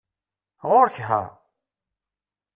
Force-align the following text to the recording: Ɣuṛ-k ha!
Ɣuṛ-k 0.69 0.95
ha! 1.07 1.23